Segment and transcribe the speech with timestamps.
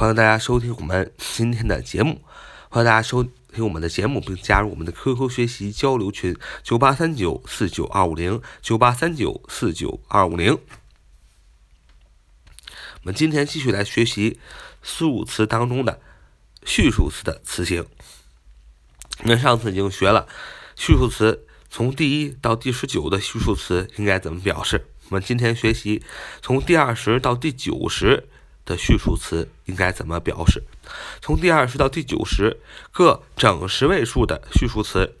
[0.00, 2.22] 欢迎大家收听我们今天的节目，
[2.70, 10.54] 欢迎大家收听我们的节目，并加入我们的 QQ 学习交流群：九八三九四九二五零九八三九四九二五零。
[10.54, 10.60] 我
[13.02, 14.40] 们今天继续来学习
[14.80, 16.00] 数词当中的
[16.64, 17.84] 序数词的词形。
[19.24, 20.26] 那上次已经学了
[20.76, 24.86] 序数词从第一到第十九的序数词应该怎么表示。
[25.10, 26.02] 我们今天学习
[26.40, 28.29] 从第二十到第九十
[28.70, 30.62] 的序数词应该怎么表示。
[31.20, 32.60] 从第二十到第九十
[32.92, 35.16] 个整十位数的序数词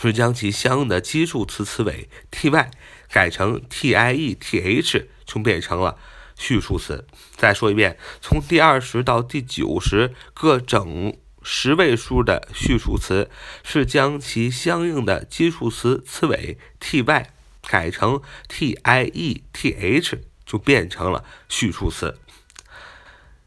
[0.00, 2.70] 是将其相应的基数词词尾 ty
[3.10, 5.98] 改成 tie th 就变成了
[6.36, 7.06] 序数词。
[7.34, 13.28] 再说一遍，从第二十到第九十个整十位数的序数词
[13.64, 17.26] 是将其相应的基数词词尾 ty
[17.62, 22.18] 改成 t i e t h 就变成了序数词，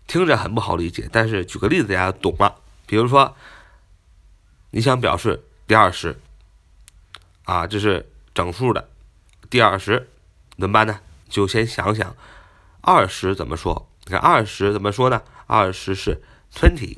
[0.06, 2.62] 听着很不好理解，但是举个例子大家懂了。
[2.86, 3.36] 比如说，
[4.72, 6.20] 你想表示第二十，
[7.46, 8.90] 啊，这是整数的
[9.50, 10.10] 第二十，
[10.58, 11.00] 怎么办呢？
[11.30, 12.16] 就先想想
[12.82, 13.90] 二十怎么说。
[14.06, 15.22] 你看二十怎么说呢？
[15.48, 16.22] 二十是
[16.54, 16.98] twenty，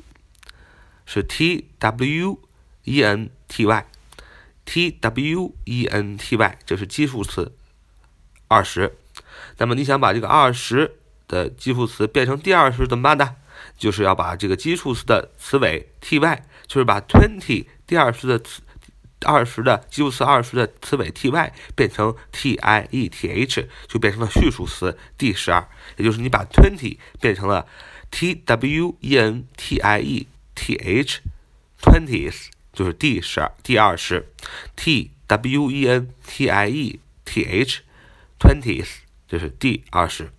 [1.06, 2.40] 是 t w
[2.84, 3.86] e n t y。
[4.64, 7.54] t w e n t y 这是基数词，
[8.48, 8.96] 二十。
[9.58, 10.98] 那么你想把这个二十
[11.28, 13.34] 的基数词变成第二十怎么办呢？
[13.78, 18.62] 就是要把这个基数词的词尾 t y，就是把 twenty 第二十的词
[19.24, 25.66] 二十的基数词二十的词尾 t y 变成 t i e t h，就变成了序数词第十二。
[25.96, 27.66] 也就是你把 twenty 变成了
[28.10, 32.52] t w e n t i e t h，twenties。
[32.72, 34.26] 就是第十二、第二十
[34.74, 38.88] ，t w e n t i e t h，twenties，
[39.32, 40.30] 这是第二十。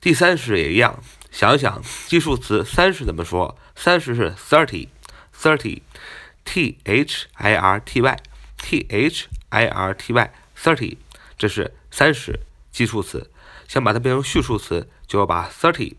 [0.00, 3.58] 第三十也一样，想一想基数词三十怎么说？
[3.74, 10.96] 三十是 thirty，thirty，t h i r t y，t h i r t y，thirty，
[11.36, 12.38] 这是三十
[12.70, 13.28] 基数词。
[13.66, 15.96] 想把它变成序数词，就要把 thirty，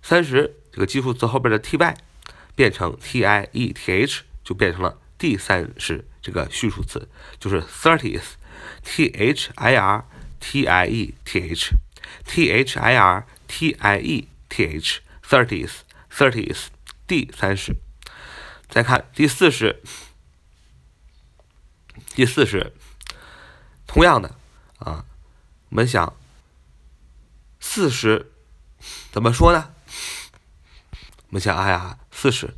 [0.00, 1.94] 三十这个基数词后边的 t y。
[2.56, 7.06] 变成 t i e t h 就变成了第三十这个序数词，
[7.38, 10.06] 就是 thirtieth，t h i r
[10.46, 16.66] t i e t h，t h i r t i e t h，thirtieth，thirtieth，
[17.06, 17.74] 第三十。
[18.68, 19.82] 再看第四十，
[22.14, 22.74] 第四十，
[23.86, 24.34] 同样的
[24.78, 25.06] 啊，
[25.70, 26.14] 我们想
[27.58, 28.30] 四十
[29.10, 29.72] 怎么说呢？
[31.28, 31.98] 我们想，哎呀。
[32.16, 32.54] 四十，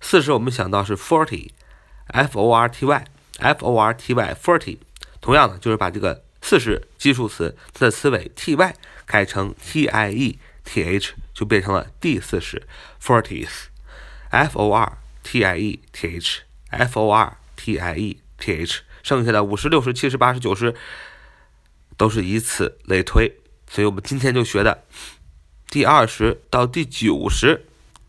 [0.00, 4.78] 四十，我们想到是 forty，f o r t y，f o r t y，forty。
[5.20, 8.74] 同样的，就是把这个四十基数词它的词尾 t y
[9.06, 12.68] 改成 t i e t h，就变成了第四十
[13.02, 18.82] forties，f o r t i e t h，f o r t i e t h。
[19.02, 20.74] 剩下的五十、六十、七十、八十、九十，
[21.96, 23.34] 都是以此类推。
[23.70, 24.84] 所以我们今天就学的
[25.70, 27.64] 第二十到第九十。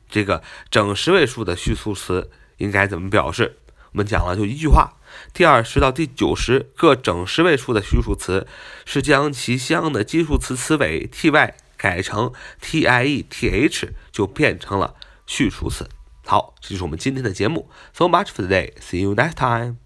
[0.10, 3.56] 这个整十位数的序数词应该怎么表示？
[3.94, 4.98] 我们讲了，就一句话：
[5.34, 8.48] 第二十到第九十个整十位数的序数词
[8.86, 12.32] 是将其相应的基数词词尾 t y 改成
[12.62, 15.90] t i e t h，就变成了序数词。
[16.26, 17.70] 好，这就是我们今天的节目。
[17.94, 18.74] So much for today.
[18.80, 19.78] See you next time.